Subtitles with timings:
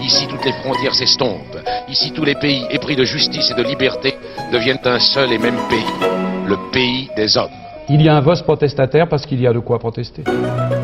[0.00, 1.58] Ici, toutes les frontières s'estompent.
[1.88, 4.14] Ici, tous les pays épris de justice et de liberté
[4.52, 6.08] deviennent un seul et même pays,
[6.46, 7.50] le pays des hommes.
[7.88, 10.22] Il y a un vote protestataire parce qu'il y a de quoi protester.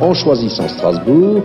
[0.00, 1.42] En choisissant Strasbourg,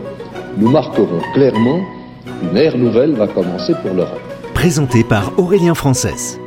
[0.57, 1.81] nous marquerons clairement
[2.25, 4.19] qu'une ère nouvelle va commencer pour l'Europe.
[4.53, 6.40] Présenté par Aurélien Frances.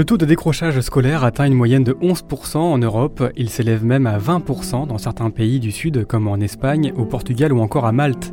[0.00, 3.22] Le taux de décrochage scolaire atteint une moyenne de 11% en Europe.
[3.36, 7.52] Il s'élève même à 20% dans certains pays du Sud, comme en Espagne, au Portugal
[7.52, 8.32] ou encore à Malte.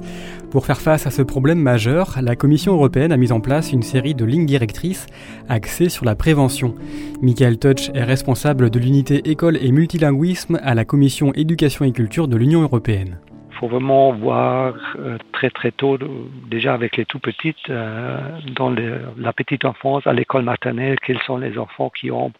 [0.49, 3.83] Pour faire face à ce problème majeur, la Commission européenne a mis en place une
[3.83, 5.07] série de lignes directrices
[5.49, 6.73] axées sur la prévention.
[7.21, 12.29] Michael Touch est responsable de l'unité école et multilinguisme à la Commission éducation et culture
[12.29, 13.17] de l'Union européenne.
[13.57, 15.97] Il faut vraiment voir euh, très très tôt,
[16.45, 18.19] déjà avec les tout petites, euh,
[18.55, 22.31] dans la petite enfance, à l'école maternelle, quels sont les enfants qui ont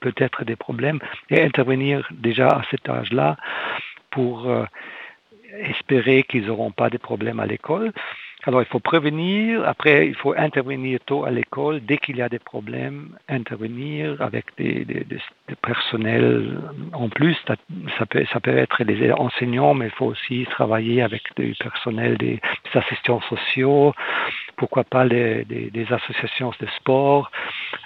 [0.00, 0.98] peut-être des problèmes,
[1.28, 3.36] et intervenir déjà à cet âge-là
[4.10, 4.64] pour euh,
[5.58, 7.92] espérer qu'ils n'auront pas de problèmes à l'école.
[8.44, 12.28] Alors il faut prévenir, après il faut intervenir tôt à l'école, dès qu'il y a
[12.28, 15.20] des problèmes, intervenir avec des, des, des,
[15.62, 16.58] personnels
[16.92, 21.22] en plus, ça peut, ça peut être des enseignants, mais il faut aussi travailler avec
[21.36, 22.40] du personnel, des,
[22.74, 23.94] assistants sociaux,
[24.56, 27.30] pourquoi pas les, des, associations de sport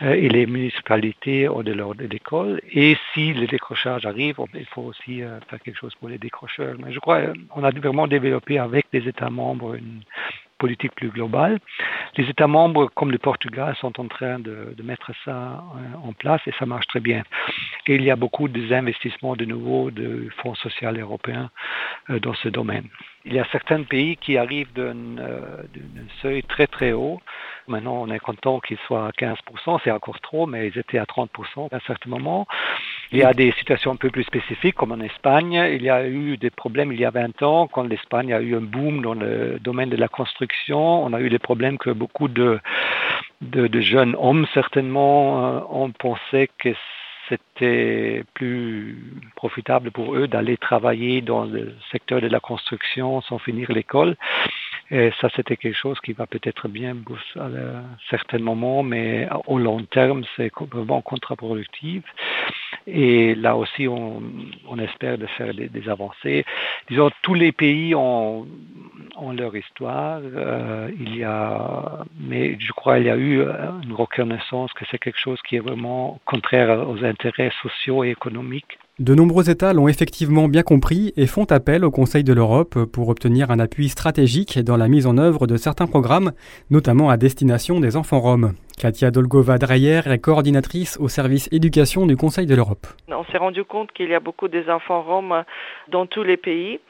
[0.02, 2.60] euh, et les municipalités au delà de l'école.
[2.72, 6.76] Et si le décrochage arrive, il faut aussi euh, faire quelque chose pour les décrocheurs.
[6.78, 10.02] Mais je crois qu'on a vraiment développé avec les États membres une
[10.58, 11.58] politique plus globale.
[12.16, 16.40] Les États membres, comme le Portugal, sont en train de, mettre ça euh, en place
[16.46, 17.22] et ça marche très bien.
[17.86, 21.50] Et il y a beaucoup d'investissements de nouveau de fonds sociaux européens
[22.10, 22.88] euh, dans ce domaine.
[23.24, 25.62] Il y a certains pays qui arrivent d'un euh,
[26.22, 27.20] seuil très très haut.
[27.66, 31.04] Maintenant, on est content qu'ils soient à 15%, c'est encore trop, mais ils étaient à
[31.04, 32.46] 30% à un certain moment.
[33.12, 35.52] Il y a des situations un peu plus spécifiques, comme en Espagne.
[35.52, 38.56] Il y a eu des problèmes il y a 20 ans, quand l'Espagne a eu
[38.56, 41.04] un boom dans le domaine de la construction.
[41.04, 42.58] On a eu des problèmes que beaucoup de,
[43.42, 46.70] de, de jeunes hommes, certainement, euh, ont pensé que
[47.28, 48.98] c'était plus
[49.34, 54.16] profitable pour eux d'aller travailler dans le secteur de la construction sans finir l'école.
[54.90, 56.96] Et ça, c'était quelque chose qui va peut-être bien
[57.36, 62.04] à un certain moment, mais au long terme, c'est vraiment contre-productif.
[62.86, 64.22] Et là aussi, on,
[64.68, 66.44] on espère de faire des, des, avancées.
[66.88, 68.46] Disons, tous les pays ont,
[69.16, 70.20] ont leur histoire.
[70.22, 73.42] Euh, il y a, mais je crois qu'il y a eu
[73.82, 78.78] une reconnaissance que c'est quelque chose qui est vraiment contraire aux intérêts sociaux et économiques.
[78.98, 83.10] De nombreux États l'ont effectivement bien compris et font appel au Conseil de l'Europe pour
[83.10, 86.32] obtenir un appui stratégique dans la mise en œuvre de certains programmes,
[86.70, 88.54] notamment à destination des enfants roms.
[88.80, 92.86] Katia Dolgova-Dreyer est coordinatrice au service éducation du Conseil de l'Europe.
[93.08, 95.44] On s'est rendu compte qu'il y a beaucoup des enfants roms
[95.88, 96.80] dans tous les pays.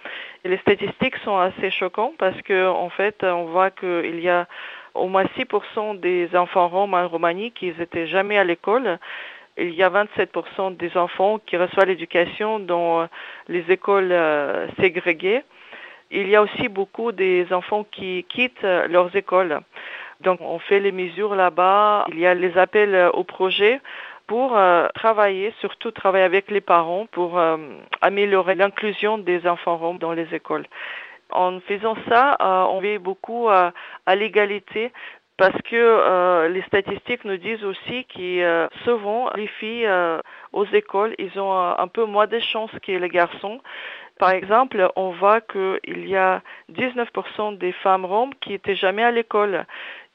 [0.45, 4.47] Les statistiques sont assez choquantes parce qu'en en fait, on voit qu'il y a
[4.95, 9.01] au moins 6% des enfants roms en Roumanie qui n'étaient jamais à l'école
[9.59, 13.09] il y a 27% des enfants qui reçoivent l'éducation dans
[13.49, 15.43] les écoles euh, ségrégées.
[16.11, 19.61] Il y a aussi beaucoup des enfants qui quittent leurs écoles.
[20.21, 22.05] Donc on fait les mesures là-bas.
[22.09, 23.81] Il y a les appels au projet
[24.27, 27.57] pour euh, travailler, surtout travailler avec les parents pour euh,
[28.03, 30.67] améliorer l'inclusion des enfants roms dans les écoles.
[31.31, 32.37] En faisant ça,
[32.71, 33.73] on veille beaucoup à
[34.15, 34.93] l'égalité
[35.37, 40.19] parce que euh, les statistiques nous disent aussi que euh, souvent les filles euh,
[40.53, 43.61] aux écoles, ils ont un peu moins de chances que les garçons.
[44.19, 46.43] Par exemple, on voit qu'il y a
[46.73, 49.67] 19% des femmes roms qui étaient jamais à l'école.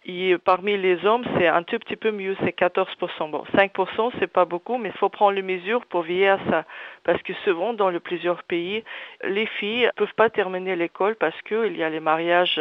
[0.06, 3.30] Et parmi les hommes, c'est un tout petit peu mieux, c'est 14%.
[3.30, 6.66] Bon, 5%, c'est pas beaucoup, mais il faut prendre les mesures pour veiller à ça.
[7.04, 8.84] Parce que souvent, dans plusieurs pays,
[9.24, 12.60] les filles ne peuvent pas terminer l'école parce qu'il y a les mariages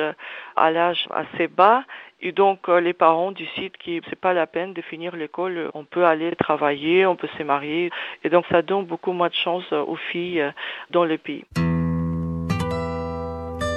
[0.56, 1.84] à l'âge assez bas
[2.22, 5.70] et donc, euh, les parents décident que c'est pas la peine de finir l'école.
[5.74, 7.90] On peut aller travailler, on peut se marier.
[8.24, 10.50] Et donc, ça donne beaucoup moins de chance euh, aux filles euh,
[10.90, 11.44] dans le pays.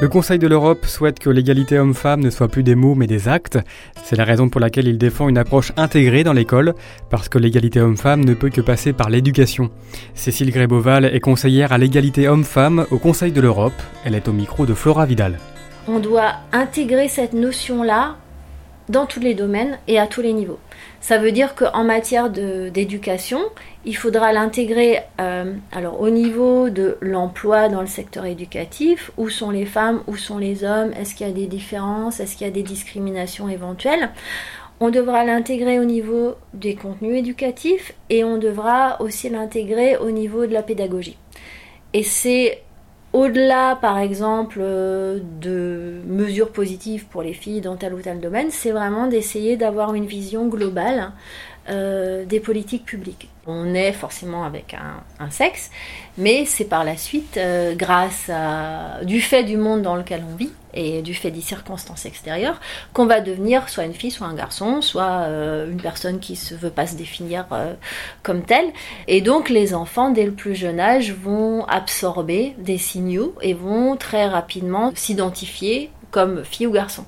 [0.01, 3.30] Le Conseil de l'Europe souhaite que l'égalité homme-femme ne soit plus des mots mais des
[3.30, 3.57] actes.
[4.04, 6.74] C'est la raison pour laquelle il défend une approche intégrée dans l'école,
[7.10, 9.69] parce que l'égalité homme-femme ne peut que passer par l'éducation.
[10.13, 13.81] Cécile Gréboval est conseillère à l'égalité homme-femme au Conseil de l'Europe.
[14.04, 15.38] Elle est au micro de Flora Vidal.
[15.88, 18.18] on doit intégrer cette notion-là
[18.90, 20.60] dans tous les domaines et à tous les niveaux.
[21.02, 23.40] Ça veut dire qu'en matière d'éducation,
[23.86, 29.50] il faudra l'intégrer euh, alors au niveau de l'emploi dans le secteur éducatif, où sont
[29.50, 32.50] les femmes, où sont les hommes, est-ce qu'il y a des différences, est-ce qu'il y
[32.50, 34.10] a des discriminations éventuelles.
[34.80, 40.46] On devra l'intégrer au niveau des contenus éducatifs et on devra aussi l'intégrer au niveau
[40.46, 41.18] de la pédagogie.
[41.94, 42.64] Et c'est
[43.13, 48.50] au-delà, par exemple, euh, de mesures positives pour les filles dans tel ou tel domaine,
[48.50, 51.12] c'est vraiment d'essayer d'avoir une vision globale
[51.69, 53.30] euh, des politiques publiques.
[53.48, 54.74] On est forcément avec
[55.19, 55.71] un, sexe,
[56.18, 60.36] mais c'est par la suite, euh, grâce à, du fait du monde dans lequel on
[60.36, 62.60] vit et du fait des circonstances extérieures,
[62.92, 66.57] qu'on va devenir soit une fille, soit un garçon, soit euh, une personne qui ne
[66.57, 67.45] veut pas se définir
[68.24, 68.74] comme telle.
[69.07, 73.95] Et donc les enfants, dès le plus jeune âge, vont absorber des signaux et vont
[73.95, 77.06] très rapidement s'identifier comme fille ou garçon.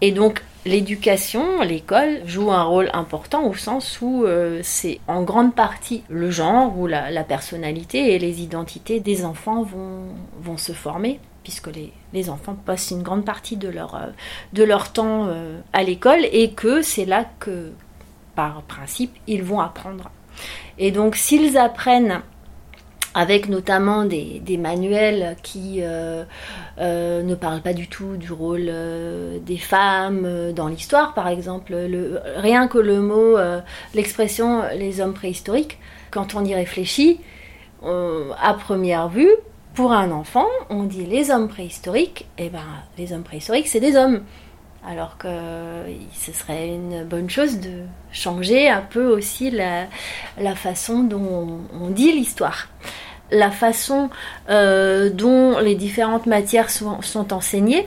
[0.00, 5.54] Et donc l'éducation, l'école joue un rôle important au sens où euh, c'est en grande
[5.54, 10.08] partie le genre ou la, personnalité et les identités des enfants vont,
[10.40, 14.06] vont se former puisque les, les, enfants passent une grande partie de leur, euh,
[14.52, 17.72] de leur temps euh, à l'école et que c'est là que,
[18.34, 20.10] par principe, ils vont apprendre.
[20.76, 22.20] Et donc s'ils apprennent
[23.14, 26.24] avec notamment des, manuels qui euh,
[26.78, 31.74] euh, ne parlent pas du tout du rôle euh, des femmes dans l'histoire, par exemple.
[32.36, 33.36] rien que le mot,
[33.94, 35.78] l'expression les hommes préhistoriques,
[36.10, 37.20] quand on y réfléchit,
[37.82, 39.30] à première vue,
[39.74, 42.64] pour un enfant, on dit les hommes préhistoriques, et eh ben
[42.96, 44.22] les hommes préhistoriques, c'est des hommes.
[44.86, 45.28] Alors que
[46.14, 47.82] ce serait une bonne chose de
[48.12, 49.86] changer un peu aussi la,
[50.54, 52.68] façon dont on dit l'histoire.
[53.30, 54.08] La façon
[54.48, 57.86] euh, dont les différentes matières sont, sont enseignées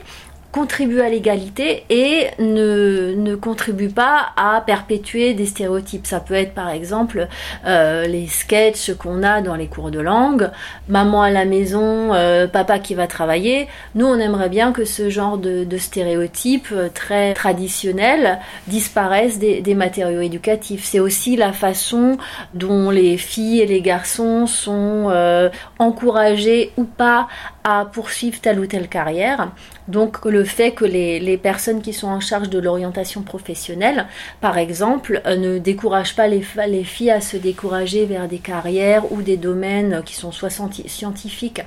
[0.52, 6.06] contribue à l'égalité et ne, ne contribue pas à perpétuer des stéréotypes.
[6.06, 7.26] Ça peut être par exemple
[7.66, 10.50] euh, les sketchs qu'on a dans les cours de langue,
[10.88, 13.66] maman à la maison, euh, papa qui va travailler.
[13.94, 19.62] Nous, on aimerait bien que ce genre de, de stéréotypes euh, très traditionnels disparaissent des,
[19.62, 20.84] des matériaux éducatifs.
[20.84, 22.18] C'est aussi la façon
[22.52, 25.48] dont les filles et les garçons sont euh,
[25.78, 27.28] encouragés ou pas
[27.64, 29.52] à poursuivre telle ou telle carrière.
[29.88, 34.06] Donc le fait que les, personnes qui sont en charge de l'orientation professionnelle,
[34.40, 39.10] par exemple, euh, ne découragent pas les, les, filles à se décourager vers des carrières
[39.12, 41.62] ou des domaines qui sont soit scientifiques,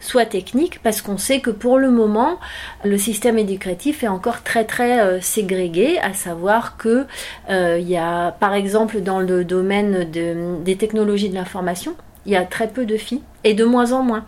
[0.00, 2.38] soit techniques, parce qu'on sait que pour le moment,
[2.84, 7.06] le système éducatif est encore très très euh, ségrégué, à savoir que
[7.50, 11.96] euh, il y a, par exemple, dans le domaine des technologies de l'information,
[12.26, 14.24] il y a très peu de filles et de moins en moins.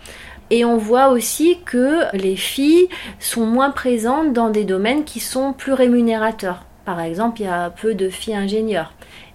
[0.51, 2.89] Et on voit aussi que les filles
[3.21, 6.65] sont moins présentes dans des domaines qui sont plus rémunérateurs.
[6.85, 8.93] Par exemple, il y a peu de filles ingénieurs.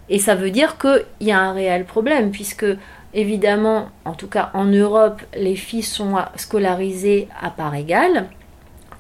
[0.10, 2.66] Et ça veut dire qu'il y a un réel problème, puisque
[3.14, 8.28] évidemment, en tout cas en Europe, les filles sont scolarisées à part égale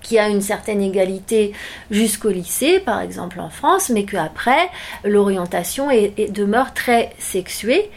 [0.01, 1.51] qu'il y a une certaine égalité
[1.89, 4.69] jusqu'au lycée, par exemple en France, mais qu'après,
[5.03, 5.87] l'orientation
[6.29, 7.89] demeure très sexuée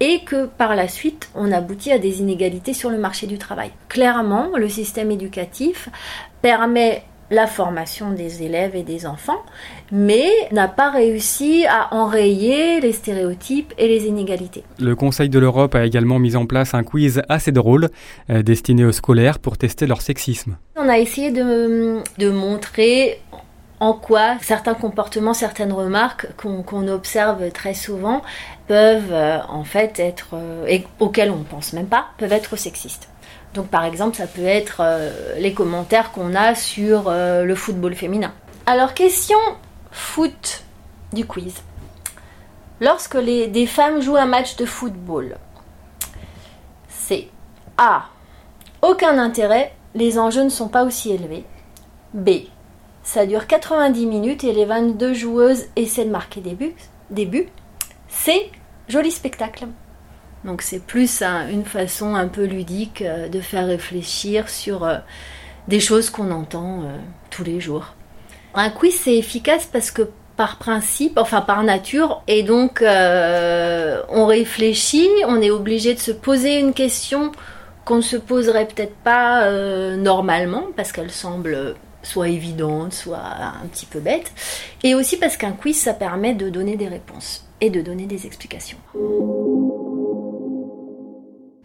[0.00, 3.70] et que par la suite, on aboutit à des inégalités sur le marché du travail.
[3.88, 5.88] Clairement, le système éducatif
[6.42, 9.42] permet la formation des élèves et des enfants,
[9.90, 14.62] mais n'a pas réussi à enrayer les stéréotypes et les inégalités.
[14.78, 17.88] Le Conseil de l'Europe a également mis en place un quiz assez drôle
[18.30, 20.56] euh, destiné aux scolaires pour tester leur sexisme.
[20.76, 23.20] On a essayé de, de montrer
[23.80, 28.22] en quoi certains comportements, certaines remarques qu'on observe très souvent
[28.66, 32.56] peuvent euh, en fait être, euh, et auxquels on ne pense même pas, peuvent être
[32.56, 33.08] sexistes.
[33.52, 38.32] Donc par exemple, ça peut être euh, les commentaires qu'on a sur le football féminin.
[38.66, 39.38] Alors question
[39.90, 40.64] foot
[41.12, 41.54] du quiz.
[42.80, 45.36] Lorsque les, des femmes jouent un match de football,
[46.88, 47.28] c'est
[47.78, 48.06] A.
[48.82, 51.44] Aucun intérêt, les enjeux ne sont pas aussi élevés.
[52.12, 52.30] B.
[53.04, 56.74] Ça dure 90 minutes et les 22 joueuses essaient de marquer des buts.
[57.10, 57.48] Des buts.
[58.08, 58.50] C'est
[58.88, 59.66] joli spectacle.
[60.44, 64.96] Donc c'est plus une façon un peu ludique euh, de faire réfléchir sur euh,
[65.68, 66.96] des choses qu'on entend euh,
[67.30, 67.94] tous les jours.
[68.54, 75.08] Un quiz c'est efficace parce que par principe, enfin par nature, et donc on réfléchit,
[75.28, 77.30] on est obligé de se poser une question
[77.84, 79.48] qu'on ne se poserait peut-être pas
[79.96, 84.32] normalement parce qu'elle semble soit évidente, soit un petit peu bête,
[84.84, 88.26] et aussi parce qu'un quiz, ça permet de donner des réponses et de donner des
[88.26, 88.78] explications.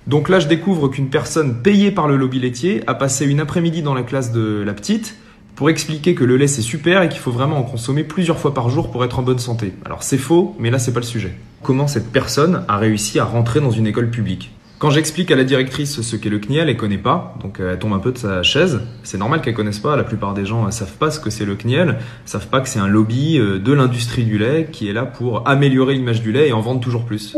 [0.08, 3.84] Donc là, je découvre qu'une personne payée par le lobby laitier a passé une après-midi
[3.84, 5.16] dans la classe de la petite
[5.56, 8.54] pour expliquer que le lait c'est super et qu'il faut vraiment en consommer plusieurs fois
[8.54, 9.74] par jour pour être en bonne santé.
[9.86, 11.34] Alors c'est faux, mais là c'est pas le sujet.
[11.62, 14.52] Comment cette personne a réussi à rentrer dans une école publique?
[14.80, 17.80] Quand j'explique à la directrice ce qu'est le CNIEL, elle connaît pas, donc euh, elle
[17.80, 18.80] tombe un peu de sa chaise.
[19.04, 21.44] C'est normal qu'elle connaisse pas, la plupart des gens ne savent pas ce que c'est
[21.44, 24.94] le CNIEL, savent pas que c'est un lobby euh, de l'industrie du lait qui est
[24.94, 27.36] là pour améliorer l'image du lait et en vendre toujours plus.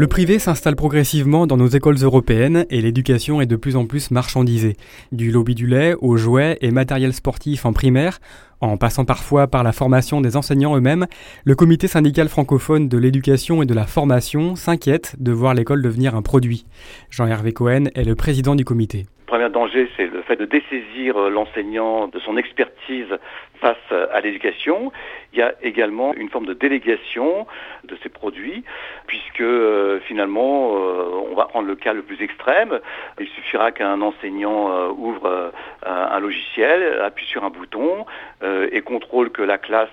[0.00, 4.10] Le privé s'installe progressivement dans nos écoles européennes et l'éducation est de plus en plus
[4.10, 4.76] marchandisée.
[5.12, 8.18] Du lobby du lait aux jouets et matériel sportif en primaire,
[8.62, 11.04] en passant parfois par la formation des enseignants eux-mêmes,
[11.44, 16.14] le comité syndical francophone de l'éducation et de la formation s'inquiète de voir l'école devenir
[16.14, 16.64] un produit.
[17.10, 19.04] Jean-Hervé Cohen est le président du comité.
[19.26, 23.12] Le premier danger, c'est le fait de dessaisir l'enseignant de son expertise
[23.60, 23.76] face
[24.12, 24.92] à l'éducation.
[25.32, 27.46] Il y a également une forme de délégation
[27.84, 28.64] de ces produits,
[29.06, 32.80] puisque euh, finalement, euh, on va prendre le cas le plus extrême.
[33.20, 35.52] Il suffira qu'un enseignant euh, ouvre
[35.86, 38.04] un logiciel, appuie sur un bouton
[38.42, 39.88] et contrôle que la classe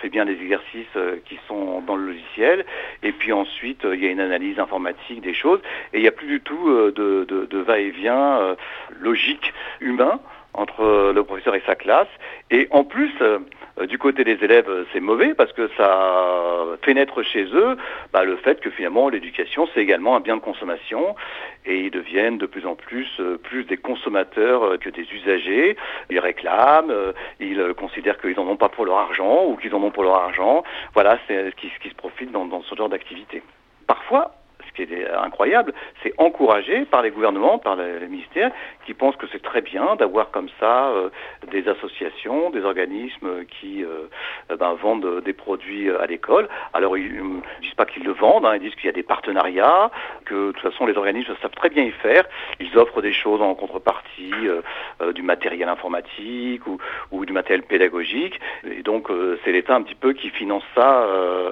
[0.00, 2.64] fait bien les exercices qui sont dans le logiciel.
[3.02, 5.60] Et puis ensuite, il y a une analyse informatique des choses.
[5.92, 8.56] Et il n'y a plus du tout de, de va-et-vient
[9.00, 10.20] logique humain
[10.54, 12.08] entre le professeur et sa classe.
[12.50, 13.38] Et en plus, euh,
[13.86, 17.76] du côté des élèves, c'est mauvais parce que ça fait naître chez eux
[18.12, 21.16] bah, le fait que finalement l'éducation, c'est également un bien de consommation
[21.64, 25.76] et ils deviennent de plus en plus euh, plus des consommateurs euh, que des usagers.
[26.10, 26.92] Ils réclament,
[27.40, 30.16] ils considèrent qu'ils n'en ont pas pour leur argent ou qu'ils en ont pour leur
[30.16, 30.64] argent.
[30.94, 33.42] Voilà, c'est ce qui, se profite dans ce genre d'activité.
[33.86, 34.32] Parfois,
[34.74, 38.50] ce qui est incroyable, c'est encouragé par les gouvernements, par les ministères,
[38.86, 41.10] qui pensent que c'est très bien d'avoir comme ça euh,
[41.50, 44.06] des associations, des organismes qui euh,
[44.56, 46.48] ben, vendent des produits à l'école.
[46.72, 49.02] Alors ils ne disent pas qu'ils le vendent, hein, ils disent qu'il y a des
[49.02, 49.90] partenariats,
[50.24, 52.24] que de toute façon les organismes savent très bien y faire.
[52.60, 54.32] Ils offrent des choses en contrepartie,
[55.00, 56.62] euh, du matériel informatique
[57.10, 58.40] ou, du matériel pédagogique.
[58.68, 59.08] Et donc
[59.44, 61.06] c'est l'État un petit peu qui finance ça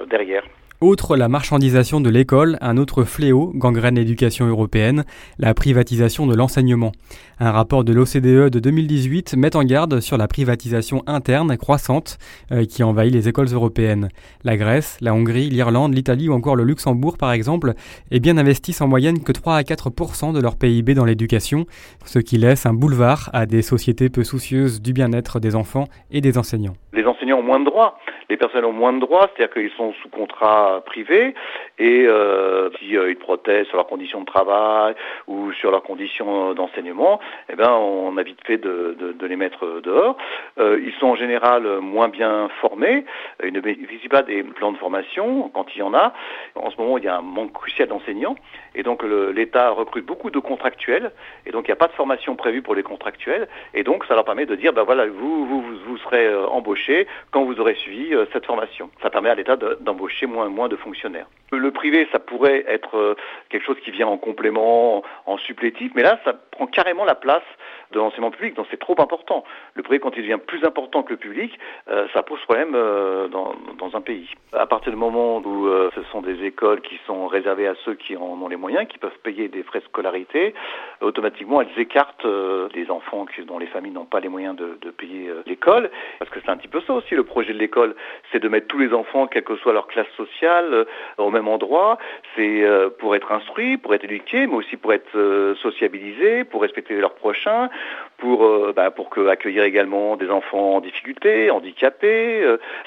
[0.07, 0.43] derrière.
[0.83, 5.03] Outre la marchandisation de l'école, un autre fléau gangrène l'éducation européenne,
[5.37, 6.91] la privatisation de l'enseignement.
[7.39, 12.17] Un rapport de l'OCDE de 2018 met en garde sur la privatisation interne croissante
[12.51, 14.09] euh, qui envahit les écoles européennes.
[14.43, 17.73] La Grèce, la Hongrie, l'Irlande, l'Italie ou encore le Luxembourg par exemple,
[18.09, 21.67] eh bien n'investissent en moyenne que 3 à 4 de leur PIB dans l'éducation,
[22.05, 26.21] ce qui laisse un boulevard à des sociétés peu soucieuses du bien-être des enfants et
[26.21, 26.73] des enseignants.
[26.93, 27.97] Les enseignants ont moins de droits
[28.31, 31.33] les personnes ont moins de droits, c'est-à-dire qu'ils sont sous contrat privé
[31.81, 34.93] et euh, si euh, ils protestent sur leurs conditions de travail
[35.27, 40.15] ou sur leurs conditions d'enseignement, eh ben on a vite fait de, les mettre dehors.
[40.59, 43.05] Euh, ils sont en général moins bien formés,
[43.43, 46.13] ils ne bénéficient pas des plans de formation quand il y en a.
[46.55, 48.35] En ce moment, il y a un manque crucial d'enseignants
[48.75, 51.11] et donc l'État recrute beaucoup de contractuels
[51.47, 54.13] et donc il n'y a pas de formation prévue pour les contractuels et donc ça
[54.13, 58.13] leur permet de dire ben voilà vous vous, vous serez embauchés quand vous aurez suivi
[58.33, 58.91] cette formation.
[59.01, 61.27] Ça permet à l'État d'embaucher moins de fonctionnaires.
[61.51, 63.15] Le privé, ça pourrait être euh,
[63.49, 67.43] quelque chose qui vient en complément, en supplétif, mais là, ça prend carrément la place
[67.91, 69.43] de l'enseignement public, donc c'est trop important.
[69.73, 73.27] Le privé, quand il devient plus important que le public, euh, ça pose problème euh,
[73.27, 73.51] dans,
[73.93, 74.29] un pays.
[74.53, 78.15] À partir du moment où ce sont des écoles qui sont réservées à ceux qui
[78.15, 80.53] en ont les moyens, qui peuvent payer des frais de scolarité,
[81.01, 82.25] automatiquement, elles écartent
[82.73, 86.39] des enfants dont les familles n'ont pas les moyens de, de payer l'école, parce que
[86.39, 87.95] c'est un petit peu ça aussi, le projet de l'école,
[88.31, 90.85] c'est de mettre tous les enfants, quelle que soit leur classe sociale,
[91.17, 91.97] au même endroit.
[92.35, 96.61] C'est euh, pour être instruit, pour être éduqué, mais aussi pour être euh, sociabilisé, pour
[96.61, 97.69] respecter leurs prochains,
[98.17, 102.43] pour, euh, bah, pour que, accueillir également des enfants en difficulté, handicapés.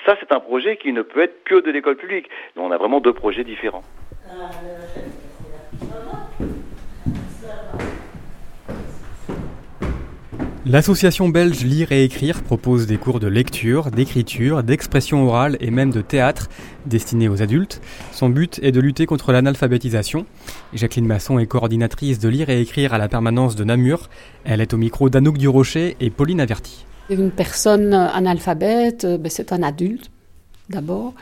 [0.06, 2.28] ça, c'est un projet qui ne peut être que de l'école publique.
[2.56, 3.82] on a vraiment deux projets différents.
[10.66, 15.90] L'association belge Lire et Écrire propose des cours de lecture, d'écriture, d'expression orale et même
[15.90, 16.49] de théâtre
[16.87, 17.83] destinés aux adultes.
[18.12, 20.25] Son but est de lutter contre l'analphabétisation.
[20.73, 24.09] Jacqueline Masson est coordinatrice de Lire et Écrire à la permanence de Namur.
[24.44, 26.87] Elle est au micro d'Anouk Durocher et Pauline Averti.
[27.11, 30.11] Une personne analphabète, ben, c'est un adulte
[30.71, 31.12] d'abord.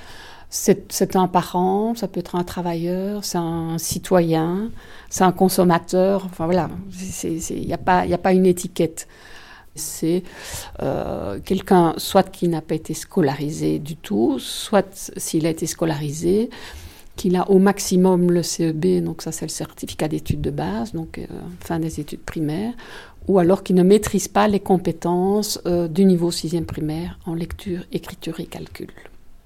[0.51, 4.71] C'est un parent, ça peut être un travailleur, c'est un citoyen,
[5.09, 6.27] c'est un consommateur.
[6.27, 6.69] Enfin voilà,
[7.25, 9.09] il n'y a, pas, a pas une étiquette.
[9.75, 10.23] C'est
[10.83, 16.51] euh, quelqu'un soit qui n'a pas été scolarisé du tout, soit s'il a été scolarisé,
[17.17, 21.19] qu'il a au maximum le CEB, donc ça c'est le certificat d'études de base, donc
[21.19, 21.27] euh,
[21.61, 22.75] fin des études primaires,
[23.29, 27.85] ou alors qui ne maîtrise pas les compétences euh, du niveau 6e primaire en lecture,
[27.93, 28.89] écriture et calcul.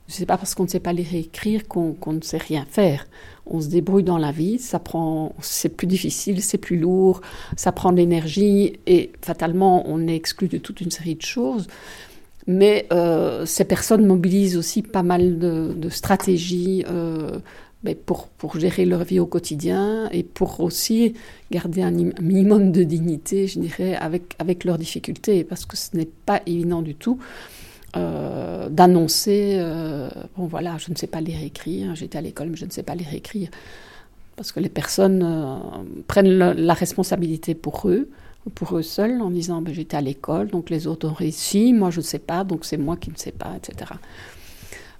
[0.08, 3.06] C'est pas parce qu'on ne sait pas lire et écrire qu'on ne sait rien faire.
[3.46, 7.20] On se débrouille dans la vie, ça prend, c'est plus difficile, c'est plus lourd,
[7.56, 11.66] ça prend de l'énergie et fatalement on est exclu de toute une série de choses.
[12.46, 17.38] Mais euh, ces personnes mobilisent aussi pas mal de, stratégies euh,
[17.82, 21.14] ben, pour, gérer leur vie au quotidien et pour aussi
[21.50, 26.08] garder un minimum de dignité, je dirais, avec, avec leurs difficultés, parce que ce n'est
[26.26, 27.18] pas évident du tout.
[27.96, 29.62] Euh, d'annoncer,
[30.36, 32.82] bon voilà, je ne sais pas lire écrire, j'étais à l'école mais je ne sais
[32.82, 33.48] pas et écrire,
[34.34, 35.24] parce que les personnes
[36.08, 38.10] prennent la responsabilité pour eux,
[38.54, 41.90] pour eux seuls en disant ben, j'étais à l'école, donc les autres ont réussi, moi
[41.90, 43.92] je ne sais pas, donc c'est moi qui ne sais pas, etc.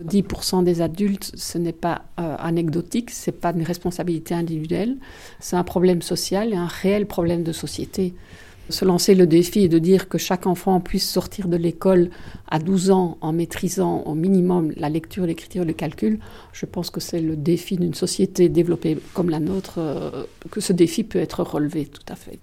[0.05, 4.97] 10% des adultes, ce n'est pas euh, anecdotique, ce n'est pas une responsabilité individuelle,
[5.41, 8.15] c'est un problème social et un réel problème de société.
[8.69, 12.11] Se lancer le défi et de dire que chaque enfant puisse sortir de l'école
[12.49, 16.19] à 12 ans en maîtrisant au minimum la lecture, l'écriture, le calcul,
[16.53, 20.73] je pense que c'est le défi d'une société développée comme la nôtre, euh, que ce
[20.73, 22.39] défi peut être relevé tout à fait.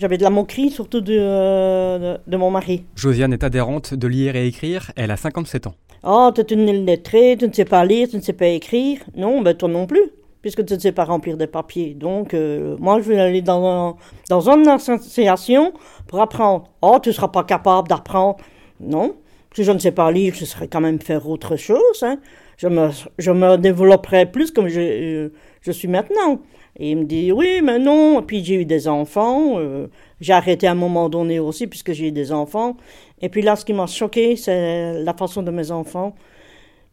[0.00, 2.84] J'avais de la moquerie, surtout de, de, mon mari.
[2.94, 4.92] Josiane est adhérente de lire et écrire.
[4.94, 5.74] Elle a 57 ans.
[6.04, 9.00] Oh, tu es une lettrée, tu ne sais pas lire, tu ne sais pas écrire.
[9.16, 11.94] Non, ben toi non plus, puisque tu ne sais pas remplir des papiers.
[11.94, 13.96] Donc, euh, moi, je vais aller dans,
[14.28, 15.72] dans une association
[16.06, 16.64] pour apprendre.
[16.82, 18.38] Oh, tu ne seras pas capable d'apprendre.
[18.80, 19.16] Non,
[19.54, 22.02] si je ne sais pas lire, je saurais quand même faire autre chose.
[22.02, 22.18] Hein.
[22.56, 25.28] Je, me, je me développerai plus comme je, euh,
[25.62, 26.40] je suis maintenant.
[26.78, 28.22] Et il me dit oui, mais non.
[28.22, 29.58] puis j'ai eu des enfants.
[29.58, 29.88] Euh,
[30.20, 32.76] j'ai arrêté à un moment donné aussi puisque j'ai eu des enfants.
[33.20, 36.14] Et puis là, ce qui m'a choqué, c'est la façon de mes enfants.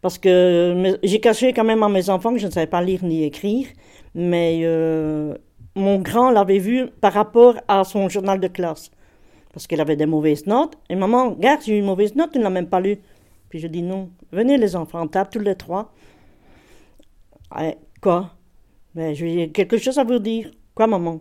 [0.06, 3.04] Parce que j'ai caché quand même à mes enfants que je ne savais pas lire
[3.04, 3.66] ni écrire.
[4.14, 5.34] Mais euh,
[5.74, 8.92] mon grand l'avait vu par rapport à son journal de classe.
[9.52, 10.78] Parce qu'il avait des mauvaises notes.
[10.92, 13.00] Et maman, regarde, j'ai eu une mauvaise note, tu ne l'as même pas lu.
[13.50, 15.92] Puis je dis non, venez les enfants, on tape tous les trois.
[17.60, 18.30] Eh, quoi?
[18.94, 20.52] Mais j'ai quelque chose à vous dire.
[20.76, 21.20] Quoi, maman?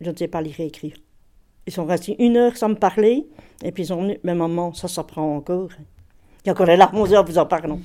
[0.00, 0.96] Je ne sais pas lire et écrire.
[1.66, 3.26] Ils sont restés une heure sans me parler,
[3.62, 4.16] et puis ils sont venus.
[4.24, 5.68] Mais maman, ça s'apprend encore.
[6.44, 7.78] Il y a encore les larmes aux yeux en vous en parlant.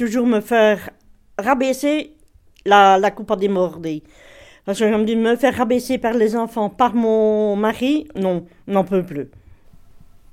[0.00, 0.88] Toujours me faire
[1.36, 2.12] rabaisser
[2.64, 4.02] la, la coupe à démorder.
[4.64, 8.46] Parce que je me dis, me faire rabaisser par les enfants, par mon mari, non,
[8.66, 9.28] n'en peux plus.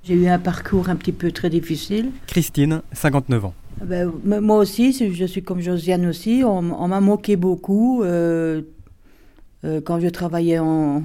[0.04, 2.12] J'ai eu un parcours un petit peu très difficile.
[2.26, 3.54] Christine, 59 ans.
[3.82, 6.42] Ah ben, moi aussi, je suis comme Josiane aussi.
[6.46, 8.62] On, m'a moqué beaucoup euh,
[9.66, 11.02] euh, quand je travaillais en,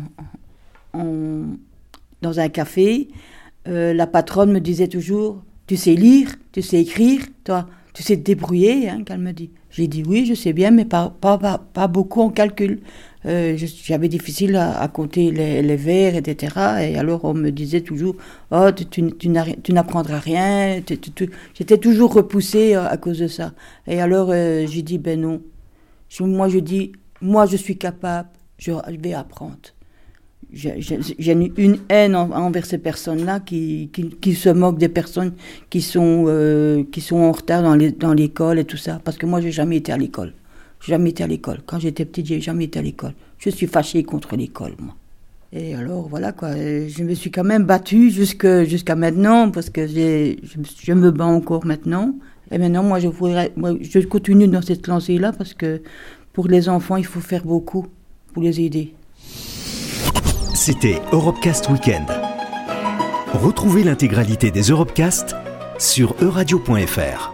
[0.93, 3.10] dans un café.
[3.67, 8.18] Euh, la patronne me disait toujours Tu sais lire, tu sais écrire, toi, tu sais
[8.18, 9.52] te débrouiller, hein, qu'elle me dit.
[9.70, 12.82] J'ai dit Oui, je sais bien, mais pas, pas, pas beaucoup en calcul.
[13.26, 16.56] Euh, j'avais difficile à, compter les, les, vers, etc.
[16.82, 18.16] Et alors on me disait toujours,
[18.52, 19.30] oh, tu, tu,
[19.74, 20.82] n'apprendras rien.
[21.54, 23.54] J'étais toujours repoussée euh, à cause de ça.
[23.88, 25.42] Et alors euh, j'ai dit, ben non.
[26.20, 29.58] moi je dis, moi je suis capable, je, vais apprendre.
[30.54, 33.89] J'ai une haine envers ces personnes-là qui,
[34.22, 35.34] qui, se moquent des personnes
[35.70, 39.02] qui sont, qui sont en retard dans l'école et tout ça.
[39.04, 40.34] Parce que moi, j'ai jamais été à l'école
[40.88, 41.60] jamais été à l'école.
[41.66, 43.13] Quand j'étais petite, j'ai jamais été à l'école.
[43.38, 44.96] Je suis fâchée contre l'école, moi.
[45.52, 46.56] Et alors, voilà, quoi.
[46.56, 50.36] Je me suis quand même battue jusqu'à maintenant, parce que je,
[50.82, 52.16] je, me bats encore maintenant.
[52.52, 55.82] Et maintenant, moi, je voudrais, moi, je continue dans cette lancée-là, parce que
[56.34, 57.86] pour les enfants, il faut faire beaucoup
[58.34, 58.96] pour les aider.
[60.65, 62.10] C'était Europecast Weekend.
[63.34, 65.36] Retrouvez l'intégralité des Europecast
[65.78, 67.33] sur euradio.fr.